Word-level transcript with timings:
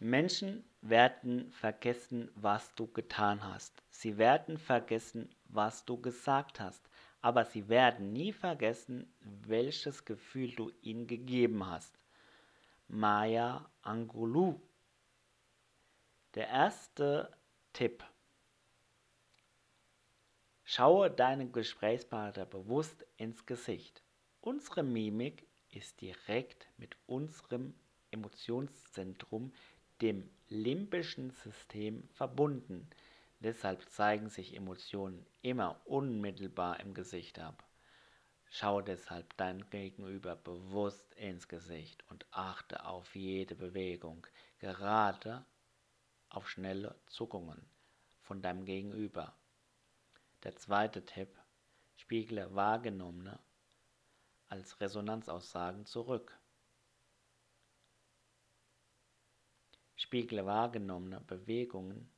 Menschen 0.00 0.64
werden 0.80 1.50
vergessen, 1.50 2.30
was 2.36 2.72
du 2.76 2.86
getan 2.86 3.42
hast. 3.42 3.82
Sie 3.90 4.16
werden 4.16 4.56
vergessen, 4.56 5.28
was 5.46 5.84
du 5.84 6.00
gesagt 6.00 6.60
hast. 6.60 6.88
Aber 7.20 7.44
sie 7.44 7.68
werden 7.68 8.12
nie 8.12 8.32
vergessen, 8.32 9.12
welches 9.20 10.04
Gefühl 10.04 10.52
du 10.54 10.70
ihnen 10.82 11.08
gegeben 11.08 11.66
hast. 11.66 11.98
Maya 12.86 13.68
Angelou. 13.82 14.60
Der 16.34 16.48
erste 16.48 17.36
Tipp. 17.72 18.04
Schaue 20.62 21.10
deinem 21.10 21.50
Gesprächspartner 21.50 22.46
bewusst 22.46 23.04
ins 23.16 23.46
Gesicht. 23.46 24.04
Unsere 24.40 24.84
Mimik 24.84 25.46
ist 25.70 26.00
direkt 26.00 26.68
mit 26.76 26.96
unserem 27.06 27.74
Emotionszentrum 28.10 29.52
dem 30.00 30.28
limbischen 30.48 31.30
System 31.30 32.08
verbunden. 32.14 32.88
Deshalb 33.40 33.88
zeigen 33.90 34.28
sich 34.28 34.56
Emotionen 34.56 35.24
immer 35.42 35.80
unmittelbar 35.84 36.80
im 36.80 36.94
Gesicht 36.94 37.38
ab. 37.38 37.64
Schau 38.50 38.80
deshalb 38.80 39.36
dein 39.36 39.68
Gegenüber 39.70 40.34
bewusst 40.34 41.12
ins 41.14 41.48
Gesicht 41.48 42.02
und 42.10 42.26
achte 42.30 42.86
auf 42.86 43.14
jede 43.14 43.54
Bewegung, 43.54 44.26
gerade 44.58 45.44
auf 46.30 46.48
schnelle 46.48 46.98
Zuckungen 47.06 47.62
von 48.22 48.40
deinem 48.40 48.64
Gegenüber. 48.64 49.34
Der 50.44 50.56
zweite 50.56 51.04
Tipp, 51.04 51.28
spiegle 51.96 52.54
wahrgenommene 52.54 53.38
als 54.48 54.80
Resonanzaussagen 54.80 55.84
zurück. 55.84 56.38
Spiegle 60.08 60.46
wahrgenommene 60.46 61.20
Bewegungen 61.20 62.10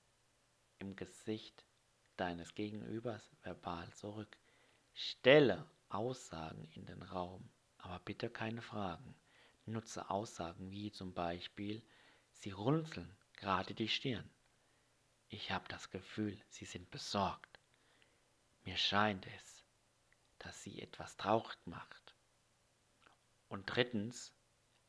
im 0.78 0.95
Gesicht 0.95 1.67
deines 2.17 2.55
Gegenübers 2.55 3.28
verbal 3.42 3.92
zurück. 3.95 4.37
Stelle 4.95 5.69
Aussagen 5.89 6.70
in 6.77 6.87
den 6.87 7.03
Raum, 7.03 7.51
aber 7.79 7.98
bitte 7.98 8.31
keine 8.31 8.62
Fragen. 8.62 9.17
Nutze 9.67 10.09
Aussagen 10.09 10.70
wie 10.70 10.92
zum 10.92 11.14
Beispiel, 11.14 11.83
Sie 12.31 12.53
runzeln 12.53 13.12
gerade 13.33 13.75
die 13.75 13.89
Stirn. 13.89 14.31
Ich 15.29 15.51
habe 15.51 15.67
das 15.67 15.91
Gefühl, 15.91 16.41
Sie 16.48 16.67
sind 16.67 16.92
besorgt. 16.92 17.59
Mir 18.62 18.77
scheint 18.77 19.27
es, 19.27 19.64
dass 20.39 20.62
Sie 20.62 20.81
etwas 20.81 21.17
traurig 21.17 21.59
macht. 21.64 22.14
Und 23.48 23.64
drittens, 23.67 24.33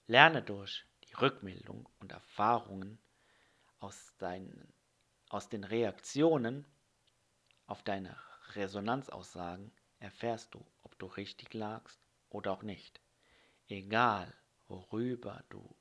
lerne 0.05 0.43
durch 0.43 0.85
die 1.11 1.15
Rückmeldung 1.15 1.89
und 1.99 2.11
Erfahrungen 2.11 2.99
aus, 3.79 4.13
deinen, 4.17 4.73
aus 5.29 5.49
den 5.49 5.65
Reaktionen 5.65 6.65
auf 7.65 7.83
deine 7.83 8.15
Resonanzaussagen 8.55 9.71
erfährst 9.99 10.53
du, 10.53 10.65
ob 10.83 10.97
du 10.99 11.07
richtig 11.07 11.53
lagst 11.53 11.99
oder 12.29 12.51
auch 12.51 12.63
nicht. 12.63 13.01
Egal, 13.67 14.33
worüber 14.67 15.43
du 15.49 15.75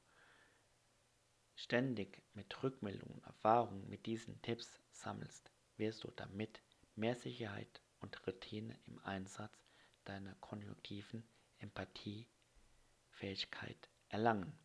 ständig 1.55 2.23
mit 2.35 2.63
Rückmeldungen, 2.63 3.23
Erfahrungen, 3.25 3.89
mit 3.89 4.07
diesen 4.07 4.41
Tipps 4.43 4.81
sammelst, 4.91 5.51
wirst 5.77 6.05
du 6.05 6.11
damit 6.11 6.63
mehr 6.97 7.17
Sicherheit 7.17 7.81
und 8.01 8.27
Routine 8.27 8.79
im 8.87 8.99
Einsatz 9.05 9.65
deiner 10.05 10.35
konjunktiven 10.37 11.29
Empathiefähigkeit 11.59 13.91
erlangen. 14.09 14.59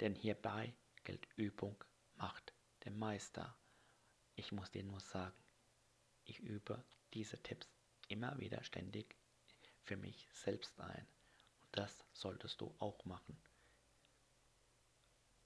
Denn 0.00 0.14
hierbei 0.14 0.74
gilt 1.04 1.26
Übung 1.36 1.82
macht 2.16 2.52
den 2.84 2.98
Meister. 2.98 3.56
Ich 4.34 4.52
muss 4.52 4.70
dir 4.70 4.84
nur 4.84 5.00
sagen, 5.00 5.36
ich 6.24 6.40
übe 6.40 6.84
diese 7.14 7.42
Tipps 7.42 7.68
immer 8.08 8.38
wieder 8.38 8.62
ständig 8.62 9.16
für 9.84 9.96
mich 9.96 10.28
selbst 10.32 10.78
ein. 10.80 11.06
Und 11.62 11.78
das 11.78 12.04
solltest 12.12 12.60
du 12.60 12.74
auch 12.78 13.04
machen. 13.04 13.40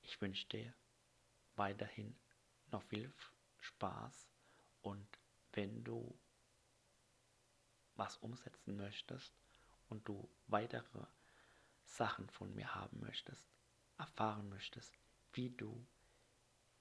Ich 0.03 0.21
wünsche 0.21 0.49
dir 0.49 0.75
weiterhin 1.57 2.19
noch 2.71 2.83
viel 2.83 3.13
Spaß 3.59 4.29
und 4.83 5.07
wenn 5.53 5.85
du 5.85 6.19
was 7.95 8.17
umsetzen 8.19 8.77
möchtest 8.77 9.33
und 9.89 10.07
du 10.09 10.29
weitere 10.47 11.07
Sachen 11.85 12.31
von 12.31 12.55
mir 12.55 12.75
haben 12.75 13.01
möchtest, 13.01 13.45
erfahren 14.01 14.49
möchtest, 14.49 14.93
wie 15.33 15.51
du 15.51 15.87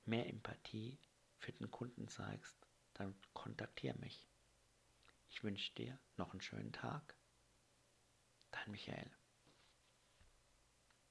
mehr 0.06 0.28
Empathie 0.28 0.98
für 1.38 1.52
den 1.52 1.70
Kunden 1.70 2.08
zeigst, 2.08 2.58
dann 2.94 3.14
kontaktiere 3.34 3.98
mich. 4.00 4.28
Ich 5.30 5.44
wünsche 5.44 5.74
dir 5.76 6.00
noch 6.18 6.32
einen 6.32 6.42
schönen 6.42 6.72
Tag. 6.72 7.16
Dein 8.52 8.72
Michael. 8.72 9.19